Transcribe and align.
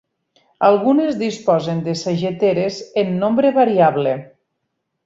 Algunes 0.69 1.19
disposen 1.19 1.83
de 1.89 1.95
sageteres, 2.01 2.81
en 3.05 3.17
nombre 3.27 3.57
variable. 3.63 4.21